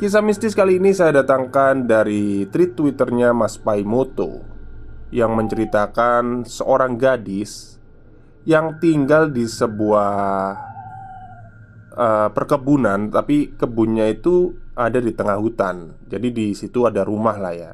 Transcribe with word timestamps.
Kisah 0.00 0.24
mistis 0.24 0.56
kali 0.56 0.80
ini 0.80 0.96
saya 0.96 1.20
datangkan 1.20 1.84
dari 1.84 2.48
tweet 2.48 2.72
twitternya 2.72 3.36
Mas 3.36 3.60
Paimoto 3.60 4.40
Yang 5.12 5.32
menceritakan 5.36 6.48
seorang 6.48 6.96
gadis 6.96 7.76
Yang 8.48 8.80
tinggal 8.80 9.28
di 9.28 9.44
sebuah 9.44 10.16
uh, 12.00 12.28
perkebunan 12.32 13.12
Tapi 13.12 13.52
kebunnya 13.60 14.08
itu 14.08 14.56
ada 14.80 14.96
di 14.96 15.12
tengah 15.12 15.36
hutan. 15.36 15.92
Jadi 16.08 16.32
di 16.32 16.46
situ 16.56 16.88
ada 16.88 17.04
rumah 17.04 17.36
lah 17.36 17.52
ya. 17.52 17.72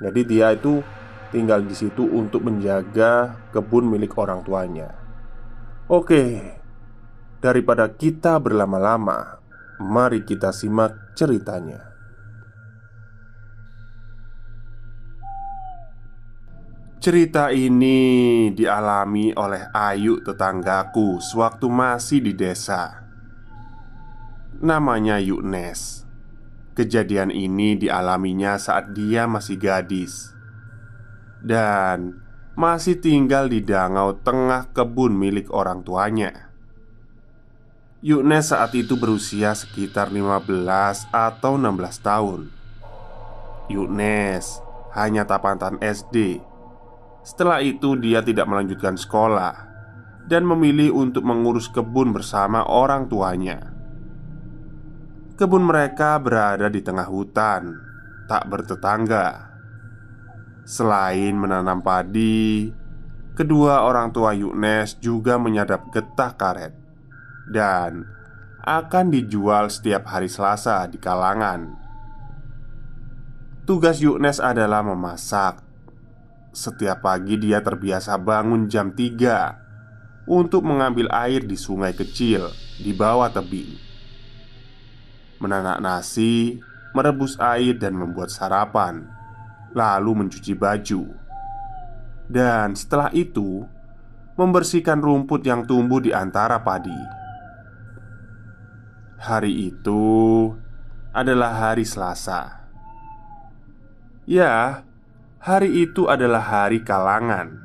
Jadi 0.00 0.20
dia 0.24 0.56
itu 0.56 0.80
tinggal 1.28 1.60
di 1.60 1.76
situ 1.76 2.08
untuk 2.08 2.48
menjaga 2.48 3.36
kebun 3.52 3.92
milik 3.92 4.16
orang 4.16 4.40
tuanya. 4.40 4.96
Oke 5.92 6.56
Daripada 7.44 7.92
kita 7.92 8.40
berlama-lama 8.40 9.37
Mari 9.78 10.26
kita 10.26 10.50
simak 10.50 11.14
ceritanya. 11.14 11.88
Cerita 16.98 17.54
ini 17.54 18.50
dialami 18.50 19.30
oleh 19.38 19.70
Ayu 19.70 20.18
tetanggaku 20.18 21.22
sewaktu 21.22 21.70
masih 21.70 22.18
di 22.26 22.34
desa. 22.34 23.06
Namanya 24.58 25.22
Yuknes. 25.22 26.02
Kejadian 26.74 27.30
ini 27.30 27.78
dialaminya 27.78 28.58
saat 28.58 28.90
dia 28.98 29.30
masih 29.30 29.62
gadis 29.62 30.34
dan 31.38 32.18
masih 32.58 32.98
tinggal 32.98 33.46
di 33.46 33.62
dangau 33.62 34.18
tengah 34.18 34.74
kebun 34.74 35.14
milik 35.14 35.54
orang 35.54 35.86
tuanya. 35.86 36.47
Yuknes 37.98 38.54
saat 38.54 38.78
itu 38.78 38.94
berusia 38.94 39.58
sekitar 39.58 40.14
15 40.14 41.10
atau 41.10 41.58
16 41.58 41.98
tahun. 41.98 42.40
Yuknes 43.66 44.62
hanya 44.94 45.26
tapatan 45.26 45.82
SD 45.82 46.38
Setelah 47.26 47.58
itu 47.58 47.98
dia 47.98 48.22
tidak 48.22 48.46
melanjutkan 48.46 48.94
sekolah 48.94 49.52
Dan 50.30 50.46
memilih 50.46 50.94
untuk 50.94 51.26
mengurus 51.26 51.66
kebun 51.66 52.14
bersama 52.14 52.62
orang 52.70 53.10
tuanya. 53.10 53.74
Kebun 55.34 55.66
mereka 55.66 56.22
berada 56.22 56.70
di 56.70 56.78
tengah 56.78 57.10
hutan 57.10 57.82
Tak 58.30 58.46
bertetangga. 58.46 59.58
Selain 60.62 61.34
menanam 61.34 61.82
padi 61.82 62.70
Kedua 63.34 63.82
orang 63.82 64.14
tua 64.14 64.38
Yuknes 64.38 65.02
juga 65.02 65.34
menyadap 65.34 65.90
getah 65.90 66.38
karet 66.38 66.87
dan 67.50 68.04
akan 68.64 69.08
dijual 69.08 69.72
setiap 69.72 70.04
hari 70.08 70.28
Selasa 70.28 70.84
di 70.86 71.00
kalangan. 71.00 71.72
Tugas 73.64 74.00
Yuknes 74.00 74.40
adalah 74.40 74.80
memasak. 74.84 75.60
Setiap 76.52 77.04
pagi 77.04 77.36
dia 77.36 77.60
terbiasa 77.60 78.16
bangun 78.16 78.68
jam 78.68 78.92
3 78.96 80.28
untuk 80.28 80.64
mengambil 80.64 81.08
air 81.12 81.44
di 81.44 81.56
sungai 81.56 81.92
kecil 81.96 82.48
di 82.80 82.92
bawah 82.92 83.32
tebing. 83.32 83.76
Menanak 85.40 85.80
nasi, 85.80 86.60
merebus 86.92 87.36
air 87.40 87.76
dan 87.76 87.96
membuat 87.96 88.32
sarapan, 88.32 89.04
lalu 89.72 90.24
mencuci 90.24 90.52
baju. 90.56 91.04
Dan 92.28 92.76
setelah 92.76 93.08
itu, 93.16 93.64
membersihkan 94.36 95.00
rumput 95.00 95.44
yang 95.44 95.64
tumbuh 95.64 96.00
di 96.00 96.12
antara 96.12 96.60
padi. 96.60 97.17
Hari 99.18 99.74
itu 99.74 100.06
adalah 101.10 101.50
hari 101.50 101.82
Selasa. 101.82 102.70
Ya, 104.30 104.86
hari 105.42 105.90
itu 105.90 106.06
adalah 106.06 106.38
hari 106.38 106.86
kalangan. 106.86 107.58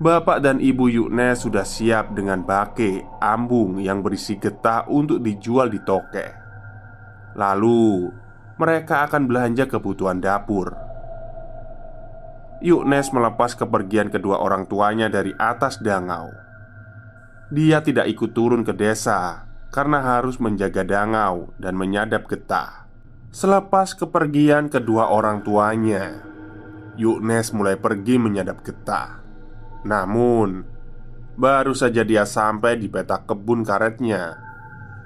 Bapak 0.00 0.40
dan 0.40 0.56
ibu 0.64 0.88
Yukne 0.88 1.36
sudah 1.36 1.68
siap 1.68 2.16
dengan 2.16 2.48
bake 2.48 3.04
ambung 3.20 3.76
yang 3.76 4.00
berisi 4.00 4.40
getah 4.40 4.88
untuk 4.88 5.20
dijual 5.20 5.68
di 5.68 5.84
toke. 5.84 6.26
Lalu, 7.36 8.08
mereka 8.56 9.04
akan 9.04 9.28
belanja 9.28 9.68
kebutuhan 9.68 10.16
dapur. 10.16 10.72
Yuknes 12.64 13.12
melepas 13.12 13.52
kepergian 13.52 14.08
kedua 14.08 14.40
orang 14.40 14.64
tuanya 14.64 15.12
dari 15.12 15.36
atas 15.36 15.76
dangau. 15.76 16.32
Dia 17.52 17.84
tidak 17.84 18.08
ikut 18.08 18.32
turun 18.32 18.64
ke 18.64 18.72
desa 18.72 19.47
karena 19.68 20.00
harus 20.00 20.40
menjaga 20.40 20.84
dangau 20.84 21.52
dan 21.60 21.76
menyadap 21.76 22.24
getah. 22.28 22.88
Selepas 23.28 23.92
kepergian 23.92 24.72
kedua 24.72 25.12
orang 25.12 25.44
tuanya, 25.44 26.24
Yuknes 26.96 27.52
mulai 27.52 27.76
pergi 27.76 28.16
menyadap 28.16 28.64
getah. 28.64 29.20
Namun, 29.84 30.64
baru 31.36 31.76
saja 31.76 32.02
dia 32.02 32.24
sampai 32.24 32.80
di 32.80 32.88
petak 32.88 33.28
kebun 33.28 33.62
karetnya, 33.62 34.34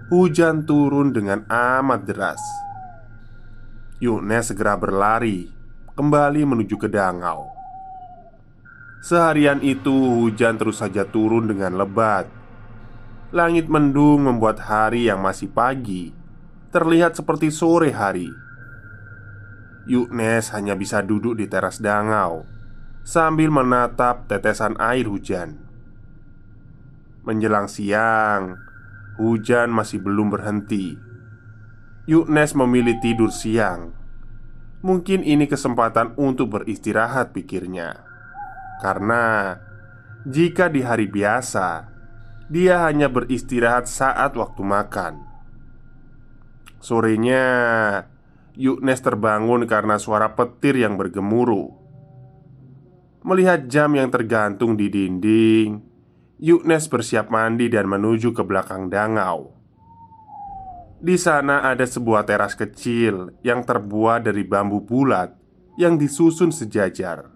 hujan 0.08 0.64
turun 0.64 1.10
dengan 1.10 1.44
amat 1.50 2.00
deras. 2.06 2.40
Yuknes 3.98 4.54
segera 4.54 4.78
berlari 4.78 5.50
kembali 5.98 6.42
menuju 6.46 6.78
ke 6.78 6.88
dangau. 6.88 7.50
Seharian 9.02 9.58
itu 9.66 9.90
hujan 9.92 10.56
terus 10.56 10.78
saja 10.78 11.02
turun 11.02 11.50
dengan 11.50 11.74
lebat 11.74 12.41
Langit 13.32 13.64
mendung 13.64 14.28
membuat 14.28 14.60
hari 14.60 15.08
yang 15.08 15.24
masih 15.24 15.48
pagi 15.48 16.12
terlihat 16.68 17.16
seperti 17.16 17.48
sore 17.48 17.88
hari. 17.88 18.28
Yuknes 19.88 20.52
hanya 20.52 20.76
bisa 20.76 21.00
duduk 21.00 21.40
di 21.40 21.48
teras 21.48 21.80
dangau 21.80 22.44
sambil 23.08 23.48
menatap 23.48 24.28
tetesan 24.28 24.76
air 24.76 25.08
hujan. 25.08 25.56
Menjelang 27.24 27.72
siang, 27.72 28.60
hujan 29.16 29.72
masih 29.72 30.04
belum 30.04 30.28
berhenti. 30.28 31.00
Yuknes 32.04 32.52
memilih 32.52 33.00
tidur 33.00 33.32
siang. 33.32 33.96
Mungkin 34.84 35.24
ini 35.24 35.48
kesempatan 35.48 36.18
untuk 36.20 36.58
beristirahat, 36.58 37.32
pikirnya, 37.32 38.02
karena 38.84 39.56
Jika 40.22 40.70
di 40.70 40.86
hari 40.86 41.10
biasa, 41.10 41.91
dia 42.52 42.84
hanya 42.84 43.08
beristirahat 43.08 43.88
saat 43.88 44.36
waktu 44.36 44.60
makan. 44.60 45.24
Sorenya, 46.84 47.48
Yuknes 48.52 49.00
terbangun 49.00 49.64
karena 49.64 49.96
suara 49.96 50.36
petir 50.36 50.76
yang 50.76 51.00
bergemuruh. 51.00 51.72
Melihat 53.24 53.72
jam 53.72 53.96
yang 53.96 54.12
tergantung 54.12 54.76
di 54.76 54.92
dinding, 54.92 55.80
Yuknes 56.36 56.92
bersiap 56.92 57.32
mandi 57.32 57.72
dan 57.72 57.88
menuju 57.88 58.36
ke 58.36 58.44
belakang 58.44 58.92
dangau. 58.92 59.56
Di 61.00 61.16
sana 61.16 61.64
ada 61.64 61.88
sebuah 61.88 62.28
teras 62.28 62.52
kecil 62.52 63.32
yang 63.40 63.64
terbuat 63.64 64.28
dari 64.28 64.44
bambu 64.44 64.84
bulat 64.84 65.32
yang 65.80 65.96
disusun 65.96 66.52
sejajar. 66.52 67.32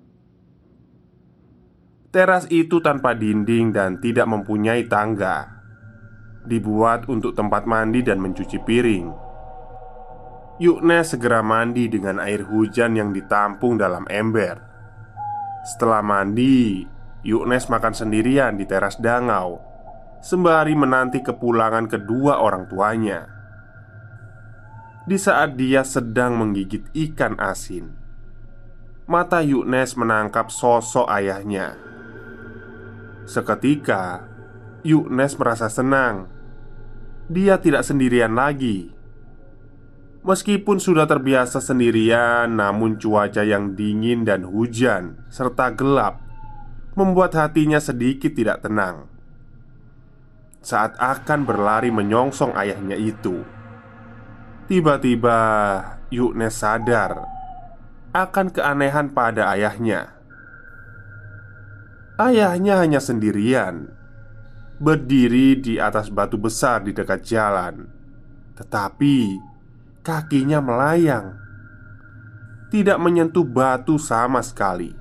Teras 2.16 2.48
itu 2.48 2.80
tanpa 2.80 3.12
dinding 3.12 3.76
dan 3.76 4.00
tidak 4.00 4.24
mempunyai 4.24 4.88
tangga. 4.88 5.60
Dibuat 6.48 7.12
untuk 7.12 7.36
tempat 7.36 7.68
mandi 7.68 8.00
dan 8.00 8.24
mencuci 8.24 8.56
piring. 8.56 9.12
Yuknes 10.56 11.12
segera 11.12 11.44
mandi 11.44 11.92
dengan 11.92 12.16
air 12.16 12.40
hujan 12.40 12.96
yang 12.96 13.12
ditampung 13.12 13.76
dalam 13.76 14.08
ember. 14.08 14.56
Setelah 15.68 16.00
mandi, 16.00 16.88
Yuknes 17.20 17.68
makan 17.68 17.92
sendirian 17.92 18.56
di 18.56 18.64
teras 18.64 18.96
dangau 18.96 19.60
Sembari 20.24 20.78
menanti 20.78 21.20
kepulangan 21.20 21.90
kedua 21.90 22.38
orang 22.38 22.70
tuanya 22.70 23.26
Di 25.04 25.18
saat 25.18 25.58
dia 25.58 25.82
sedang 25.82 26.38
menggigit 26.38 26.86
ikan 26.94 27.34
asin 27.42 27.92
Mata 29.10 29.42
Yuknes 29.42 29.98
menangkap 29.98 30.54
sosok 30.54 31.10
ayahnya 31.10 31.95
Seketika 33.26 34.22
Yuknes 34.86 35.34
merasa 35.34 35.66
senang 35.66 36.30
Dia 37.26 37.58
tidak 37.58 37.82
sendirian 37.82 38.38
lagi 38.38 38.96
Meskipun 40.26 40.82
sudah 40.82 41.06
terbiasa 41.06 41.62
sendirian, 41.62 42.50
namun 42.58 42.98
cuaca 42.98 43.46
yang 43.46 43.78
dingin 43.78 44.26
dan 44.26 44.42
hujan 44.42 45.22
serta 45.30 45.70
gelap 45.70 46.18
membuat 46.98 47.38
hatinya 47.38 47.78
sedikit 47.78 48.34
tidak 48.34 48.66
tenang. 48.66 49.06
Saat 50.66 50.98
akan 50.98 51.46
berlari 51.46 51.94
menyongsong 51.94 52.58
ayahnya 52.58 52.98
itu, 52.98 53.46
tiba-tiba 54.66 55.38
Yuknes 56.10 56.58
sadar 56.58 57.22
akan 58.10 58.50
keanehan 58.50 59.14
pada 59.14 59.54
ayahnya. 59.54 60.15
Ayahnya 62.16 62.80
hanya 62.80 62.96
sendirian, 62.96 63.92
berdiri 64.80 65.52
di 65.60 65.76
atas 65.76 66.08
batu 66.08 66.40
besar 66.40 66.80
di 66.80 66.96
dekat 66.96 67.20
jalan, 67.28 67.92
tetapi 68.56 69.36
kakinya 70.00 70.64
melayang, 70.64 71.36
tidak 72.72 72.96
menyentuh 72.96 73.44
batu 73.44 74.00
sama 74.00 74.40
sekali. 74.40 74.96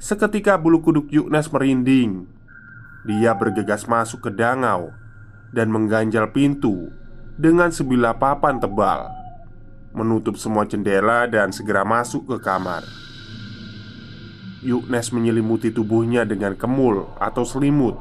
Seketika 0.00 0.56
bulu 0.56 0.80
kuduk 0.80 1.12
Yuknes 1.12 1.52
merinding. 1.52 2.24
Dia 3.04 3.36
bergegas 3.36 3.84
masuk 3.84 4.24
ke 4.24 4.30
dangau 4.32 4.96
dan 5.52 5.68
mengganjal 5.68 6.32
pintu 6.32 6.88
dengan 7.36 7.68
sebilah 7.68 8.16
papan 8.16 8.56
tebal, 8.56 9.12
menutup 9.92 10.40
semua 10.40 10.64
jendela 10.64 11.28
dan 11.28 11.52
segera 11.52 11.84
masuk 11.84 12.32
ke 12.32 12.36
kamar. 12.40 12.80
Yuknes 14.64 15.12
menyelimuti 15.12 15.68
tubuhnya 15.70 16.24
dengan 16.24 16.56
kemul 16.56 17.12
atau 17.20 17.44
selimut. 17.44 18.00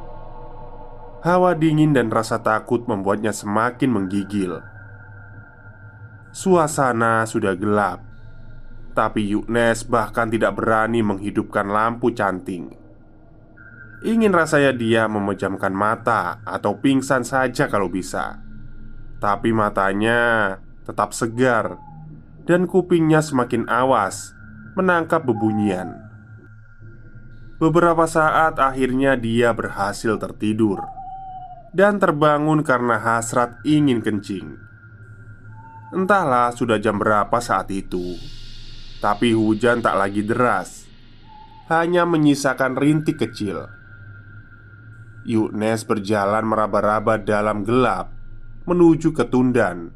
Hawa 1.22 1.56
dingin 1.56 1.92
dan 1.92 2.08
rasa 2.08 2.40
takut 2.40 2.88
membuatnya 2.88 3.36
semakin 3.36 3.92
menggigil. 3.92 4.64
Suasana 6.34 7.30
sudah 7.30 7.54
gelap 7.54 8.02
Tapi 8.98 9.38
Yuknes 9.38 9.86
bahkan 9.86 10.34
tidak 10.34 10.58
berani 10.58 11.06
menghidupkan 11.06 11.70
lampu 11.70 12.10
canting 12.10 12.74
Ingin 14.02 14.34
rasanya 14.34 14.74
dia 14.74 15.06
memejamkan 15.06 15.70
mata 15.70 16.42
atau 16.42 16.82
pingsan 16.82 17.22
saja 17.22 17.70
kalau 17.70 17.86
bisa 17.86 18.42
Tapi 19.22 19.54
matanya 19.54 20.58
tetap 20.90 21.14
segar 21.14 21.78
Dan 22.50 22.66
kupingnya 22.66 23.22
semakin 23.22 23.70
awas 23.70 24.34
Menangkap 24.74 25.30
bebunyian 25.30 26.13
Beberapa 27.64 28.04
saat 28.04 28.60
akhirnya 28.60 29.16
dia 29.16 29.56
berhasil 29.56 30.20
tertidur 30.20 30.84
Dan 31.72 31.96
terbangun 31.96 32.60
karena 32.60 33.00
hasrat 33.00 33.56
ingin 33.64 34.04
kencing. 34.04 34.60
Entahlah 35.96 36.52
sudah 36.52 36.76
jam 36.84 37.00
berapa 37.00 37.40
saat 37.40 37.72
itu 37.72 38.20
Tapi 39.00 39.32
hujan 39.32 39.80
tak 39.80 39.96
lagi 39.96 40.28
deras 40.28 40.84
Hanya 41.72 42.04
menyisakan 42.04 42.76
rintik 42.76 43.24
kecil. 43.24 43.64
Yuknes 45.24 45.88
berjalan 45.88 46.44
meraba-raba 46.44 47.16
dalam 47.16 47.64
gelap 47.64 48.12
Menuju 48.68 49.16
ke 49.16 49.24
Tundan 49.32 49.88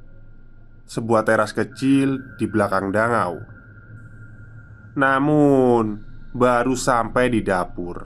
Sebuah 0.87 1.27
teras 1.27 1.51
kecil 1.51 2.39
di 2.39 2.47
belakang 2.47 2.95
dangau. 2.95 3.43
Namun 4.95 6.06
Baru 6.37 6.77
sampai 6.77 7.33
di 7.33 7.41
dapur 7.41 8.05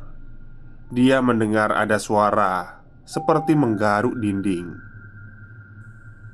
Dia 0.88 1.20
mendengar 1.20 1.76
ada 1.76 2.00
suara 2.00 2.80
Seperti 3.04 3.60
menggaruk 3.60 4.16
dinding 4.16 4.92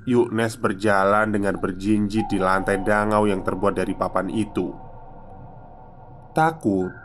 Yuknes 0.08 0.56
berjalan 0.62 1.34
dengan 1.34 1.60
berjinjit 1.60 2.32
di 2.32 2.40
lantai 2.40 2.80
dangau 2.80 3.28
yang 3.28 3.44
terbuat 3.44 3.76
dari 3.76 3.92
papan 3.92 4.32
itu. 4.32 4.72
Takut 6.32 6.96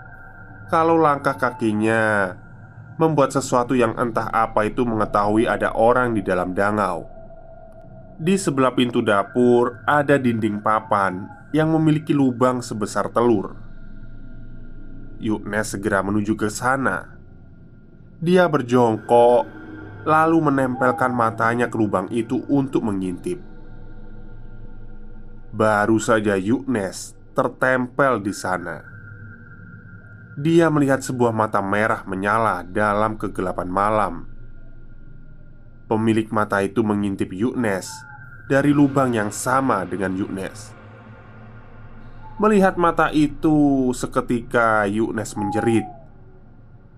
kalau 0.70 0.94
langkah 0.94 1.34
kakinya 1.34 2.30
membuat 3.02 3.34
sesuatu 3.34 3.74
yang 3.74 3.98
entah 3.98 4.30
apa 4.30 4.70
itu 4.70 4.86
mengetahui 4.86 5.50
ada 5.50 5.74
orang 5.74 6.14
di 6.14 6.22
dalam 6.22 6.54
dangau. 6.54 7.10
Di 8.22 8.38
sebelah 8.38 8.70
pintu 8.70 9.02
dapur 9.02 9.82
ada 9.82 10.14
dinding 10.14 10.62
papan 10.62 11.26
yang 11.50 11.74
memiliki 11.74 12.14
lubang 12.14 12.62
sebesar 12.62 13.10
telur. 13.10 13.71
Yuknes 15.22 15.78
segera 15.78 16.02
menuju 16.02 16.34
ke 16.34 16.50
sana. 16.50 17.14
Dia 18.18 18.50
berjongkok 18.50 19.46
lalu 20.02 20.38
menempelkan 20.50 21.14
matanya 21.14 21.70
ke 21.70 21.78
lubang 21.78 22.10
itu 22.10 22.42
untuk 22.50 22.82
mengintip. 22.82 23.38
Baru 25.54 26.02
saja 26.02 26.34
Yuknes 26.34 27.14
tertempel 27.38 28.18
di 28.18 28.34
sana. 28.34 28.82
Dia 30.34 30.72
melihat 30.72 31.04
sebuah 31.04 31.30
mata 31.30 31.62
merah 31.62 32.02
menyala 32.02 32.66
dalam 32.66 33.14
kegelapan 33.14 33.68
malam. 33.68 34.14
Pemilik 35.86 36.26
mata 36.32 36.64
itu 36.64 36.80
mengintip 36.80 37.30
Yuknes 37.30 37.86
dari 38.48 38.72
lubang 38.72 39.12
yang 39.12 39.28
sama 39.28 39.84
dengan 39.84 40.16
Yuknes. 40.16 40.81
Melihat 42.42 42.74
mata 42.74 43.14
itu, 43.14 43.94
seketika 43.94 44.82
Yuknes 44.90 45.38
menjerit 45.38 45.86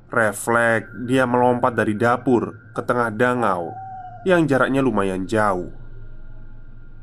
Refleks, 0.08 0.88
dia 1.04 1.28
melompat 1.28 1.76
dari 1.76 1.92
dapur 1.92 2.72
ke 2.72 2.80
tengah 2.80 3.12
dangau 3.12 3.68
yang 4.24 4.48
jaraknya 4.48 4.80
lumayan 4.80 5.28
jauh. 5.28 5.68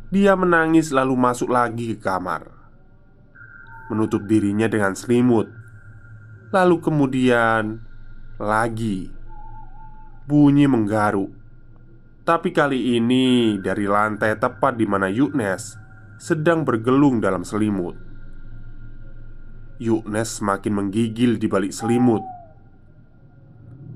Dia 0.09 0.33
menangis 0.33 0.89
lalu 0.89 1.13
masuk 1.13 1.53
lagi 1.53 1.93
ke 1.93 2.01
kamar, 2.01 2.49
menutup 3.93 4.25
dirinya 4.25 4.65
dengan 4.65 4.97
selimut. 4.97 5.45
Lalu 6.49 6.75
kemudian 6.81 7.77
lagi 8.41 9.13
bunyi 10.25 10.65
menggaruk, 10.65 11.29
tapi 12.25 12.49
kali 12.49 12.97
ini 12.97 13.61
dari 13.61 13.85
lantai 13.85 14.33
tepat 14.33 14.81
di 14.81 14.89
mana 14.89 15.13
Yuknes 15.13 15.77
sedang 16.17 16.65
bergelung 16.65 17.21
dalam 17.21 17.45
selimut. 17.45 18.10
Yuknes 19.81 20.37
semakin 20.37 20.77
menggigil 20.77 21.41
di 21.41 21.49
balik 21.49 21.73
selimut. 21.73 22.21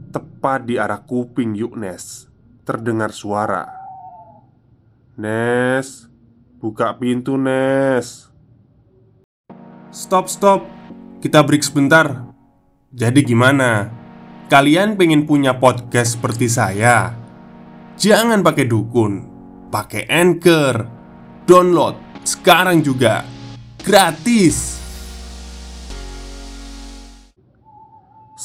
Tepat 0.09 0.65
di 0.65 0.81
arah 0.81 1.05
kuping 1.05 1.53
Yuknes 1.53 2.25
Terdengar 2.65 3.13
suara. 3.13 3.69
Nes 5.21 6.09
Buka 6.57 6.97
pintu 6.97 7.37
Nes. 7.37 8.33
Stop 9.93 10.25
stop. 10.25 10.65
Kita 11.21 11.45
break 11.45 11.61
sebentar. 11.61 12.33
Jadi 12.89 13.21
gimana? 13.21 13.85
Kalian 14.49 14.97
pengen 14.97 15.29
punya 15.29 15.61
podcast 15.61 16.17
seperti 16.17 16.49
saya? 16.49 17.13
Jangan 18.01 18.41
pakai 18.41 18.65
dukun 18.65 19.13
Pakai 19.69 20.09
Anchor. 20.09 20.89
Download 21.45 21.93
sekarang 22.25 22.81
juga. 22.81 23.21
Gratis 23.85 24.84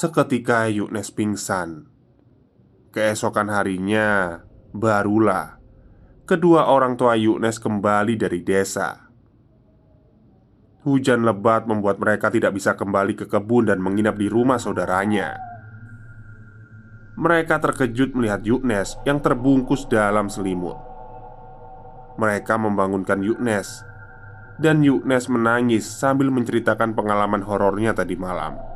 Seketika 0.01 0.65
Yuknes 0.73 1.13
pingsan. 1.13 1.85
Keesokan 2.89 3.53
harinya, 3.53 4.41
barulah 4.73 5.61
kedua 6.25 6.73
orang 6.73 6.97
tua 6.97 7.21
Yuknes 7.21 7.61
kembali 7.61 8.17
dari 8.17 8.41
desa. 8.41 9.13
Hujan 10.89 11.21
lebat 11.21 11.69
membuat 11.69 12.01
mereka 12.01 12.33
tidak 12.33 12.57
bisa 12.57 12.81
kembali 12.81 13.13
ke 13.13 13.29
kebun 13.29 13.69
dan 13.69 13.85
menginap 13.85 14.17
di 14.17 14.33
rumah 14.33 14.57
saudaranya. 14.57 15.37
Mereka 17.21 17.61
terkejut 17.61 18.17
melihat 18.17 18.41
Yuknes 18.41 18.97
yang 19.05 19.21
terbungkus 19.21 19.85
dalam 19.85 20.33
selimut. 20.33 20.81
Mereka 22.17 22.57
membangunkan 22.57 23.21
Yuknes, 23.21 23.85
dan 24.57 24.81
Yuknes 24.81 25.29
menangis 25.29 25.85
sambil 25.85 26.33
menceritakan 26.33 26.97
pengalaman 26.97 27.45
horornya 27.45 27.93
tadi 27.93 28.17
malam. 28.17 28.70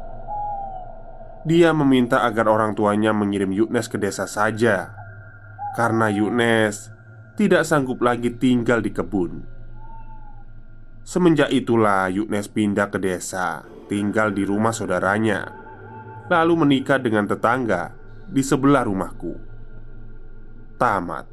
Dia 1.44 1.76
meminta 1.76 2.24
agar 2.24 2.48
orang 2.48 2.72
tuanya 2.72 3.12
mengirim 3.12 3.52
Yuknes 3.52 3.92
ke 3.92 4.00
desa 4.00 4.24
saja, 4.24 4.96
karena 5.76 6.08
Yuknes 6.08 6.88
tidak 7.36 7.68
sanggup 7.68 8.00
lagi 8.00 8.32
tinggal 8.32 8.80
di 8.80 8.88
kebun. 8.88 9.44
Semenjak 11.04 11.52
itulah 11.52 12.08
Yuknes 12.08 12.48
pindah 12.48 12.88
ke 12.88 12.96
desa, 12.96 13.60
tinggal 13.92 14.32
di 14.32 14.48
rumah 14.48 14.72
saudaranya, 14.72 15.52
lalu 16.32 16.64
menikah 16.64 16.96
dengan 16.96 17.28
tetangga 17.28 17.92
di 18.24 18.40
sebelah 18.40 18.88
rumahku. 18.88 19.36
Tamat. 20.80 21.28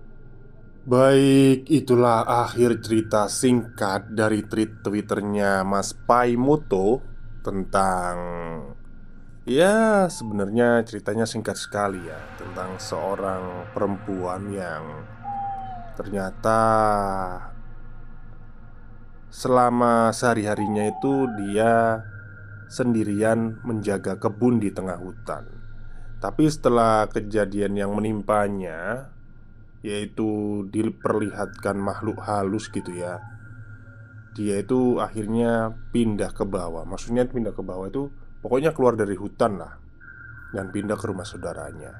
Baik, 0.81 1.71
itulah 1.71 2.27
akhir 2.27 2.83
cerita 2.83 3.31
singkat 3.31 4.11
dari 4.11 4.43
tweet 4.43 4.83
twitternya 4.83 5.63
Mas 5.63 5.95
Paimoto 5.95 6.99
tentang 7.45 8.17
Ya, 9.51 10.07
sebenarnya 10.07 10.79
ceritanya 10.87 11.27
singkat 11.27 11.59
sekali 11.59 11.99
ya 12.07 12.15
Tentang 12.39 12.79
seorang 12.79 13.67
perempuan 13.75 14.47
yang 14.47 15.03
Ternyata 15.99 16.61
Selama 19.27 20.15
sehari-harinya 20.15 20.87
itu 20.87 21.27
dia 21.35 21.99
sendirian 22.71 23.59
menjaga 23.67 24.15
kebun 24.15 24.63
di 24.63 24.71
tengah 24.71 24.95
hutan. 24.95 25.43
Tapi 26.23 26.47
setelah 26.47 27.11
kejadian 27.11 27.75
yang 27.75 27.91
menimpanya 27.91 29.11
Yaitu 29.83 30.63
diperlihatkan 30.71 31.75
makhluk 31.75 32.23
halus 32.23 32.71
gitu 32.71 32.95
ya 32.95 33.19
Dia 34.31 34.63
itu 34.63 35.03
akhirnya 35.03 35.75
pindah 35.91 36.31
ke 36.31 36.47
bawah. 36.47 36.87
Maksudnya 36.87 37.27
pindah 37.27 37.51
ke 37.51 37.59
bawah 37.59 37.91
itu 37.91 38.20
Pokoknya 38.41 38.73
keluar 38.73 38.97
dari 38.97 39.13
hutan 39.13 39.61
lah 39.61 39.73
Dan 40.51 40.73
pindah 40.73 40.97
ke 40.99 41.05
rumah 41.07 41.23
saudaranya. 41.23 41.93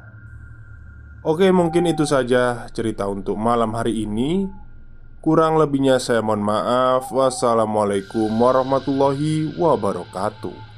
Oke 1.22 1.48
mungkin 1.54 1.86
itu 1.86 2.04
saja 2.04 2.66
cerita 2.74 3.06
untuk 3.06 3.38
malam 3.38 3.78
hari 3.78 4.04
ini. 4.04 4.50
Kurang 5.22 5.62
lebihnya 5.62 6.02
saya 6.02 6.20
mohon 6.26 6.42
maaf. 6.42 7.14
Wassalamualaikum 7.14 8.28
warahmatullahi 8.28 9.54
wabarakatuh 9.56 10.71